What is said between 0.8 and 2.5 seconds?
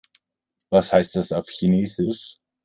heißt das auf Chinesisch?